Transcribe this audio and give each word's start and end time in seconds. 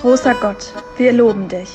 Großer 0.00 0.34
Gott, 0.36 0.72
wir 0.96 1.12
loben 1.12 1.46
dich. 1.46 1.68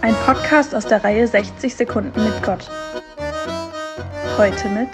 Ein 0.00 0.14
Podcast 0.24 0.74
aus 0.74 0.86
der 0.86 1.04
Reihe 1.04 1.28
60 1.28 1.74
Sekunden 1.74 2.24
mit 2.24 2.42
Gott. 2.42 2.70
Heute 4.38 4.70
mit 4.70 4.88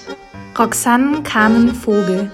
Roxanne 0.58 1.22
Carmen 1.22 1.72
Vogel. 1.72 2.32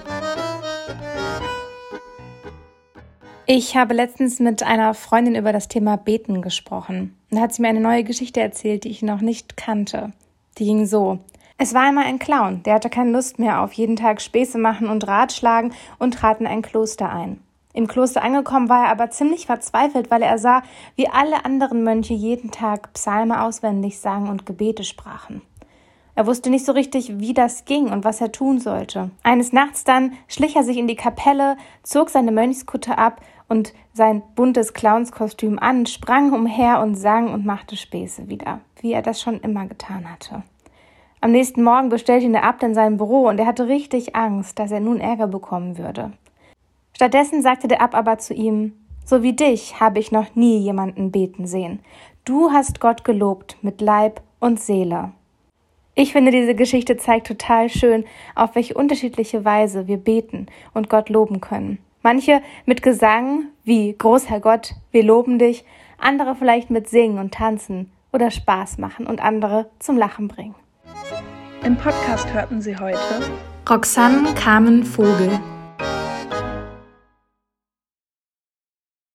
Ich 3.45 3.77
habe 3.77 3.93
letztens 3.93 4.39
mit 4.39 4.63
einer 4.63 4.95
Freundin 4.95 5.35
über 5.35 5.53
das 5.53 5.67
Thema 5.67 5.95
Beten 5.95 6.41
gesprochen. 6.41 7.15
Da 7.29 7.41
hat 7.41 7.53
sie 7.53 7.61
mir 7.61 7.67
eine 7.67 7.81
neue 7.81 8.03
Geschichte 8.03 8.41
erzählt, 8.41 8.83
die 8.83 8.89
ich 8.89 9.03
noch 9.03 9.21
nicht 9.21 9.57
kannte. 9.57 10.11
Die 10.57 10.65
ging 10.65 10.87
so. 10.87 11.19
Es 11.59 11.75
war 11.75 11.83
einmal 11.83 12.05
ein 12.05 12.17
Clown, 12.17 12.63
der 12.63 12.73
hatte 12.73 12.89
keine 12.89 13.11
Lust 13.11 13.37
mehr 13.37 13.61
auf 13.61 13.73
jeden 13.73 13.95
Tag 13.95 14.23
Späße 14.23 14.57
machen 14.57 14.89
und 14.89 15.07
Ratschlagen 15.07 15.71
und 15.99 16.15
trat 16.15 16.39
in 16.39 16.47
ein 16.47 16.63
Kloster 16.63 17.11
ein. 17.11 17.41
Im 17.75 17.87
Kloster 17.87 18.23
angekommen 18.23 18.69
war 18.69 18.85
er 18.85 18.91
aber 18.91 19.09
ziemlich 19.09 19.47
verzweifelt, 19.47 20.09
weil 20.09 20.21
er 20.21 20.37
sah, 20.37 20.63
wie 20.95 21.09
alle 21.09 21.43
anderen 21.43 21.83
Mönche 21.83 22.13
jeden 22.13 22.49
Tag 22.49 22.93
Psalme 22.93 23.43
auswendig 23.43 23.99
sangen 23.99 24.29
und 24.29 24.45
Gebete 24.45 24.85
sprachen. 24.85 25.41
Er 26.15 26.25
wusste 26.25 26.49
nicht 26.49 26.65
so 26.65 26.71
richtig, 26.71 27.19
wie 27.19 27.33
das 27.33 27.65
ging 27.65 27.91
und 27.91 28.05
was 28.05 28.21
er 28.21 28.31
tun 28.31 28.59
sollte. 28.59 29.11
Eines 29.23 29.51
Nachts 29.51 29.83
dann 29.83 30.13
schlich 30.29 30.55
er 30.55 30.63
sich 30.63 30.77
in 30.77 30.87
die 30.87 30.95
Kapelle, 30.95 31.57
zog 31.83 32.09
seine 32.09 32.31
Mönchskutte 32.31 32.97
ab 32.97 33.19
und 33.49 33.73
sein 33.91 34.23
buntes 34.35 34.73
Clownskostüm 34.73 35.59
an, 35.59 35.85
sprang 35.85 36.31
umher 36.31 36.79
und 36.79 36.95
sang 36.95 37.33
und 37.33 37.45
machte 37.45 37.75
Späße 37.75 38.29
wieder, 38.29 38.61
wie 38.79 38.93
er 38.93 39.01
das 39.01 39.21
schon 39.21 39.41
immer 39.41 39.65
getan 39.65 40.09
hatte. 40.09 40.43
Am 41.19 41.33
nächsten 41.33 41.61
Morgen 41.61 41.89
bestellte 41.89 42.25
ihn 42.25 42.31
der 42.31 42.45
Abt 42.45 42.63
in 42.63 42.73
sein 42.73 42.95
Büro 42.95 43.27
und 43.27 43.37
er 43.37 43.47
hatte 43.47 43.67
richtig 43.67 44.15
Angst, 44.15 44.59
dass 44.59 44.71
er 44.71 44.79
nun 44.79 45.01
Ärger 45.01 45.27
bekommen 45.27 45.77
würde. 45.77 46.13
Stattdessen 46.95 47.41
sagte 47.41 47.67
der 47.67 47.81
Ab 47.81 47.93
aber 47.93 48.19
zu 48.19 48.33
ihm, 48.33 48.71
so 49.03 49.21
wie 49.21 49.33
dich 49.33 49.81
habe 49.81 49.99
ich 49.99 50.13
noch 50.13 50.33
nie 50.35 50.57
jemanden 50.59 51.11
beten 51.11 51.45
sehen. 51.45 51.79
Du 52.23 52.51
hast 52.51 52.79
Gott 52.79 53.03
gelobt 53.03 53.57
mit 53.61 53.81
Leib 53.81 54.21
und 54.39 54.61
Seele. 54.61 55.11
Ich 55.93 56.13
finde, 56.13 56.31
diese 56.31 56.55
Geschichte 56.55 56.95
zeigt 56.95 57.27
total 57.27 57.69
schön, 57.69 58.05
auf 58.33 58.55
welche 58.55 58.73
unterschiedliche 58.75 59.43
Weise 59.43 59.87
wir 59.87 59.97
beten 59.97 60.47
und 60.73 60.89
Gott 60.89 61.09
loben 61.09 61.41
können. 61.41 61.79
Manche 62.01 62.41
mit 62.65 62.81
Gesang, 62.81 63.47
wie 63.63 63.93
Großherr 63.93 64.39
Gott, 64.39 64.73
wir 64.91 65.03
loben 65.03 65.37
dich, 65.37 65.65
andere 65.97 66.35
vielleicht 66.35 66.69
mit 66.69 66.87
Singen 66.87 67.19
und 67.19 67.33
Tanzen 67.33 67.91
oder 68.13 68.31
Spaß 68.31 68.77
machen 68.77 69.05
und 69.05 69.21
andere 69.21 69.69
zum 69.79 69.97
Lachen 69.97 70.29
bringen. 70.29 70.55
Im 71.63 71.75
Podcast 71.75 72.33
hörten 72.33 72.61
Sie 72.61 72.77
heute 72.77 72.99
Roxanne 73.67 74.33
Carmen 74.35 74.83
Vogel 74.83 75.39